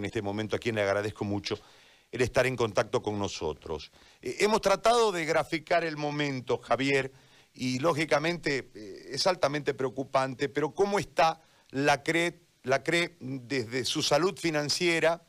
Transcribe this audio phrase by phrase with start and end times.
[0.00, 1.60] en este momento, a quien le agradezco mucho
[2.10, 3.92] el estar en contacto con nosotros.
[4.20, 7.12] Eh, hemos tratado de graficar el momento, Javier,
[7.54, 11.40] y lógicamente eh, es altamente preocupante, pero ¿cómo está
[11.70, 15.22] la CRE, la CRE desde su salud financiera?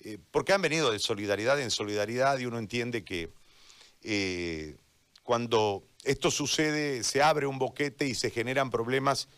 [0.00, 3.32] Eh, porque han venido de solidaridad en solidaridad y uno entiende que
[5.24, 9.28] cuando esto sucede se abre un boquete y se generan problemas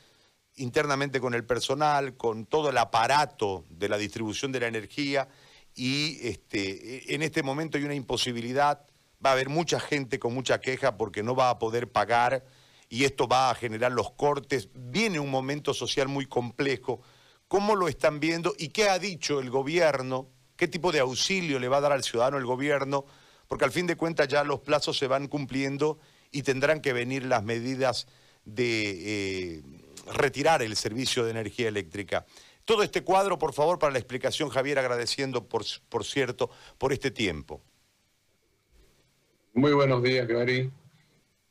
[0.59, 5.29] internamente con el personal, con todo el aparato de la distribución de la energía
[5.75, 8.85] y este, en este momento hay una imposibilidad,
[9.25, 12.45] va a haber mucha gente con mucha queja porque no va a poder pagar
[12.89, 17.01] y esto va a generar los cortes, viene un momento social muy complejo.
[17.47, 20.29] ¿Cómo lo están viendo y qué ha dicho el gobierno?
[20.57, 23.05] ¿Qué tipo de auxilio le va a dar al ciudadano el gobierno?
[23.47, 25.99] Porque al fin de cuentas ya los plazos se van cumpliendo
[26.31, 28.07] y tendrán que venir las medidas
[28.45, 29.63] de eh,
[30.13, 32.27] retirar el servicio de energía eléctrica.
[32.65, 37.11] Todo este cuadro, por favor, para la explicación, Javier, agradeciendo, por, por cierto, por este
[37.11, 37.63] tiempo.
[39.55, 40.71] Muy buenos días, Gary.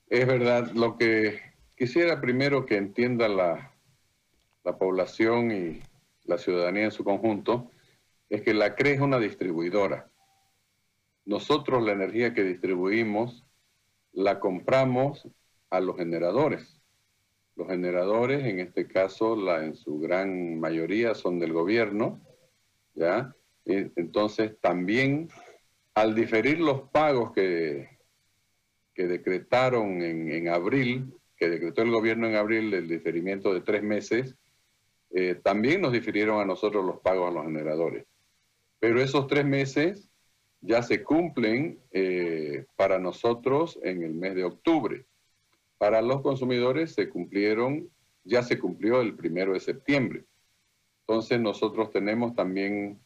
[0.09, 1.41] Es verdad, lo que
[1.75, 3.73] quisiera primero que entienda la,
[4.63, 5.81] la población y
[6.23, 7.71] la ciudadanía en su conjunto
[8.29, 10.09] es que la CRE es una distribuidora.
[11.25, 13.45] Nosotros la energía que distribuimos
[14.13, 15.27] la compramos
[15.69, 16.76] a los generadores.
[17.57, 22.21] Los generadores, en este caso, la, en su gran mayoría son del gobierno,
[22.93, 23.35] ¿ya?
[23.65, 25.27] Entonces, también
[25.95, 27.89] al diferir los pagos que,
[28.97, 34.35] que decretaron en, abril, que decretó el gobierno en abril el diferimiento de tres meses,
[35.11, 38.05] eh, también nos difirieron a nosotros los pagos a los generadores.
[38.79, 40.09] Pero esos tres meses
[40.61, 45.05] ya se cumplen eh, para nosotros en el mes de octubre.
[45.77, 47.89] Para los consumidores se cumplieron,
[48.23, 50.25] ya se cumplió el primero de septiembre.
[51.01, 52.99] Entonces nosotros tenemos también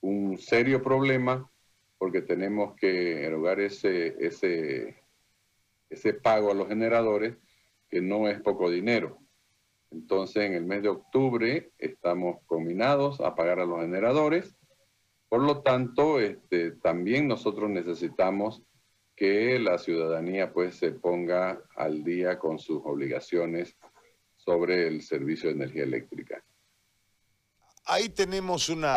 [0.00, 1.50] un serio problema
[1.98, 4.96] porque tenemos que erogar ese, ese,
[5.88, 7.36] ese pago a los generadores,
[7.88, 9.18] que no es poco dinero.
[9.90, 14.56] Entonces, en el mes de octubre estamos combinados a pagar a los generadores.
[15.28, 18.62] Por lo tanto, este, también nosotros necesitamos
[19.16, 23.76] que la ciudadanía pues se ponga al día con sus obligaciones
[24.36, 26.44] sobre el servicio de energía eléctrica.
[27.86, 28.96] Ahí tenemos una,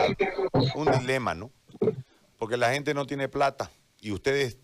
[0.75, 1.51] un dilema, ¿no?
[2.37, 3.69] Porque la gente no tiene plata
[3.99, 4.57] y ustedes,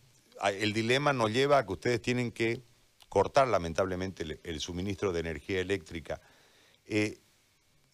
[0.43, 2.61] el dilema nos lleva a que ustedes tienen que
[3.09, 6.21] cortar lamentablemente el, suministro de energía eléctrica.
[6.87, 7.19] Eh,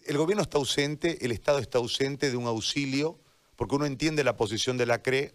[0.06, 3.19] el gobierno está ausente, el Estado está ausente de un auxilio,
[3.56, 5.34] porque uno entiende la posición de la CRE,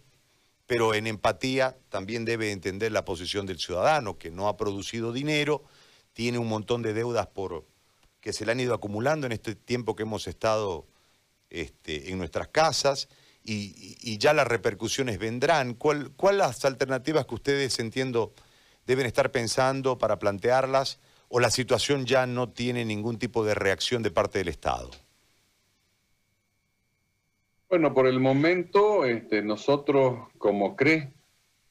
[0.67, 5.63] pero en empatía también debe entender la posición del ciudadano, que no ha producido dinero,
[6.13, 7.65] tiene un montón de deudas por,
[8.21, 10.87] que se le han ido acumulando en este tiempo que hemos estado
[11.49, 13.07] este, en nuestras casas
[13.43, 15.75] y, ya las repercusiones vendrán.
[15.75, 18.33] ¿Cuáles ¿Cuál las alternativas que ustedes, entiendo,
[18.87, 24.01] deben estar pensando para plantearlas o la situación ya no tiene ningún tipo de reacción
[24.01, 24.89] de parte del Estado?
[27.67, 31.13] Bueno, por el momento este, nosotros como CRE,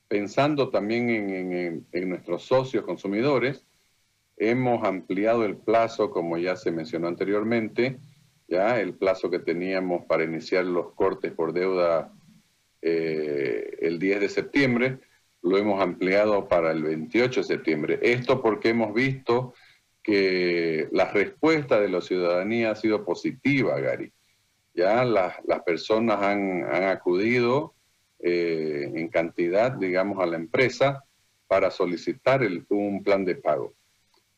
[0.08, 3.64] pensando también en, nuestros socios consumidores,
[4.36, 8.00] hemos ampliado el plazo, como ya se mencionó anteriormente,
[8.48, 12.12] ya el plazo que teníamos para iniciar los cortes por deuda
[12.82, 14.98] eh, el 10 de septiembre,
[15.42, 18.00] lo hemos ampliado para el 28 de septiembre.
[18.02, 19.54] Esto porque hemos visto
[20.02, 24.12] que la respuesta de la ciudadanía ha sido positiva, Gary
[24.74, 27.74] ya las, personas han, acudido
[28.18, 31.04] eh, en cantidad, digamos, a la empresa
[31.46, 33.74] para solicitar un plan de pago.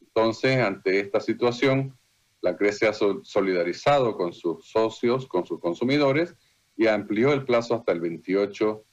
[0.00, 1.96] Entonces, ante esta situación,
[2.42, 6.34] la CRE se ha solidarizado con sus socios, con sus consumidores,
[6.76, 8.84] y amplió el plazo hasta el 28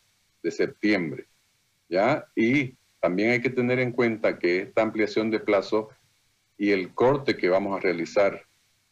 [0.42, 1.28] de septiembre.
[1.90, 2.26] ¿ya?
[2.36, 5.90] Y también hay que tener en cuenta que esta ampliación de plazo
[6.58, 8.46] y el corte que vamos a realizar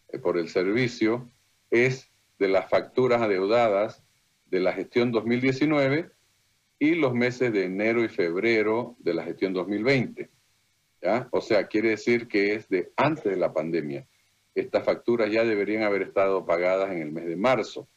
[0.10, 1.30] eh, por el servicio
[1.70, 2.11] es
[2.42, 4.04] de las facturas adeudadas
[4.48, 6.10] de la gestión 2019
[6.80, 10.28] y los meses de enero y febrero de la gestión 2020.
[11.04, 11.30] ¿ya?
[11.30, 14.08] O sea, quiere decir que es de antes de la pandemia.
[14.56, 17.88] Estas facturas ya deberían haber estado pagadas en el mes de marzo.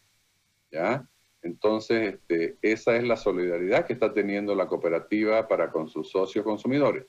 [0.71, 1.09] ¿ya?
[1.41, 6.45] Entonces, este, esa es la solidaridad que está teniendo la cooperativa para con sus socios
[6.45, 7.07] consumidores.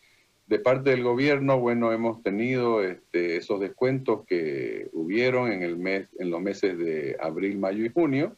[0.48, 6.08] De parte del gobierno, bueno, hemos tenido este, esos descuentos que hubieron en, el mes,
[6.20, 8.36] en los meses de abril, mayo y junio,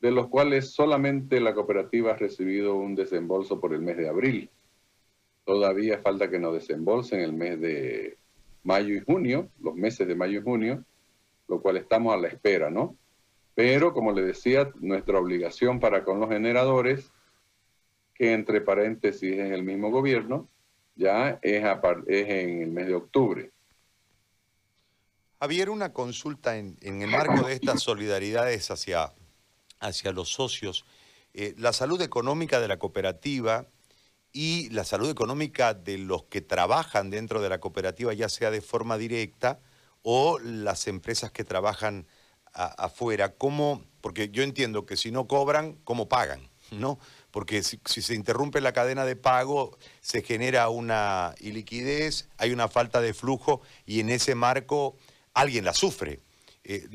[0.00, 4.50] de los cuales solamente la cooperativa ha recibido un desembolso por el mes de abril.
[5.44, 8.16] Todavía falta que nos desembolsen el mes de
[8.62, 10.84] mayo y junio, los meses de mayo y junio,
[11.48, 12.96] lo cual estamos a la espera, ¿no?
[13.54, 17.10] Pero, como le decía, nuestra obligación para con los generadores,
[18.14, 20.48] que entre paréntesis es el mismo gobierno,
[20.94, 21.64] ya es,
[22.06, 23.50] es en el mes de octubre.
[25.40, 29.12] Javier, una consulta en, el marco de estas solidaridades hacia,
[29.78, 30.86] hacia los socios.
[31.34, 33.66] Eh, la salud económica de la cooperativa
[34.32, 38.60] y la salud económica de los que trabajan dentro de la cooperativa, ya sea de
[38.60, 39.60] forma directa
[40.02, 42.06] o las empresas que trabajan
[42.54, 43.84] afuera, ¿cómo?
[44.00, 46.48] Porque yo entiendo que si no cobran, ¿cómo pagan?
[46.80, 46.98] ¿No?
[47.30, 53.00] Porque si, se interrumpe la cadena de pago, se genera una iliquidez, hay una falta
[53.00, 54.96] de flujo y en ese marco
[55.32, 56.20] alguien la sufre.
[56.64, 56.88] Eh,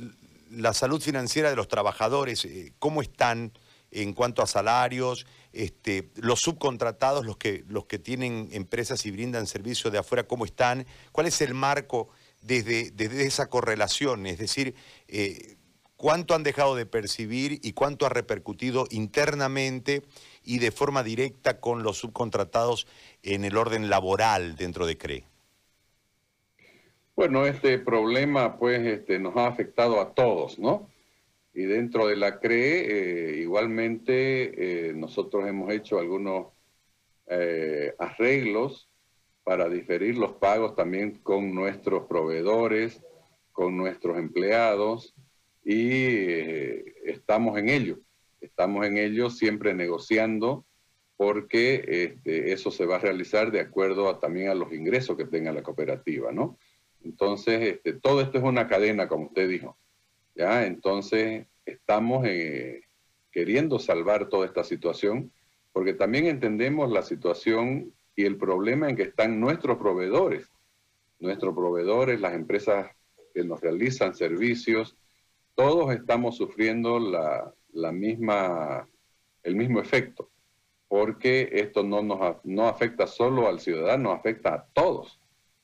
[0.52, 3.52] la salud financiera de los trabajadores, eh, ¿cómo están
[3.92, 5.26] en cuanto a salarios?
[5.52, 10.46] Este, los subcontratados, los que, los que tienen empresas y brindan servicios de afuera, ¿cómo
[10.46, 10.86] están?
[11.12, 12.10] ¿Cuál es el marco
[12.42, 14.26] desde, desde esa correlación?
[14.26, 14.76] Es decir,
[15.08, 15.58] eh,
[16.00, 20.02] ¿cuánto han dejado de percibir y cuánto ha repercutido internamente
[20.46, 22.88] y de forma directa con los subcontratados
[23.22, 25.26] en el orden laboral dentro de CRE?
[27.18, 30.90] Bueno, este problema pues este, nos ha afectado a todos, ¿no?
[31.54, 36.48] Y dentro de la CRE, eh, igualmente, eh, nosotros hemos hecho algunos
[37.28, 38.90] eh, arreglos
[39.44, 43.02] para diferir los pagos también con nuestros proveedores,
[43.52, 45.14] con nuestros empleados,
[45.72, 48.00] y estamos en ello.
[48.42, 50.66] Estamos en ello siempre negociando
[51.16, 55.52] porque este, eso se va a realizar de acuerdo también a los ingresos que tenga
[55.52, 56.58] la cooperativa, ¿no?
[57.04, 59.78] Entonces, este, todo esto es una cadena, como usted dijo.
[60.34, 60.66] ¿ya?
[60.66, 62.82] Entonces, estamos eh,
[63.32, 65.32] queriendo salvar toda esta situación,
[65.72, 70.50] porque también entendemos la situación y el problema en que están nuestros proveedores.
[71.20, 72.88] Nuestros proveedores, las empresas
[73.36, 74.96] que nos realizan servicios,
[75.60, 78.88] todos estamos sufriendo la, la misma,
[79.44, 80.30] el mismo efecto,
[80.88, 85.20] porque esto no, nos, no afecta solo al ciudadano, afecta a todos.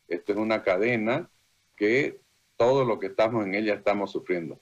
[0.10, 1.30] Esto es una cadena
[1.78, 2.20] que
[2.58, 4.60] todo lo que estamos en ella estamos sufriendo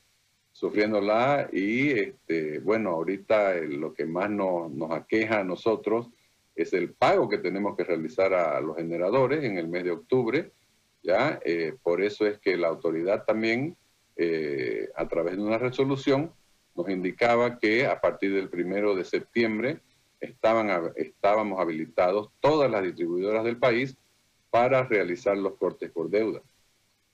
[0.52, 6.10] sufriéndola y este, bueno, ahorita lo que más nos, nos, aqueja a nosotros
[6.56, 10.52] es el pago que tenemos que realizar a los generadores en el mes de octubre,
[11.02, 11.40] ¿ya?
[11.44, 13.76] Eh, por eso es que la autoridad también,
[14.16, 14.63] eh,
[15.04, 16.34] a través de una resolución,
[16.76, 19.82] nos indicaba que a partir del primero de septiembre
[20.20, 23.96] estaban, estábamos habilitados todas las distribuidoras del país
[24.50, 26.42] para realizar los cortes por deuda.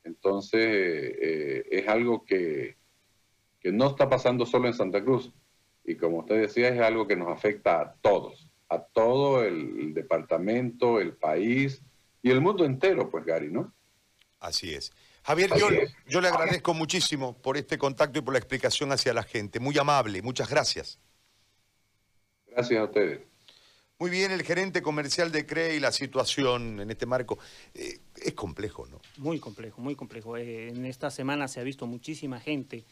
[0.04, 2.78] Entonces, eh, es algo que,
[3.60, 5.32] que no está pasando solo en Santa Cruz.
[5.84, 11.00] Y como usted decía, es algo que nos afecta a todos, a todo el, departamento,
[11.00, 11.82] el país
[12.22, 13.74] y el mundo entero, pues Gary, ¿no?
[14.40, 14.92] Así es.
[15.24, 15.52] Javier,
[16.08, 19.60] yo, le agradezco muchísimo por este contacto y por la explicación hacia la gente.
[19.60, 21.00] Muy amable, muchas gracias.
[22.48, 23.20] Gracias a ustedes.
[24.00, 27.38] Muy bien, el gerente comercial de CRE y la situación en este marco.
[27.74, 29.02] Eh, es complejo, ¿no?
[29.18, 30.38] Muy complejo, muy complejo.
[30.38, 32.86] Eh, en esta semana se ha visto muchísima gente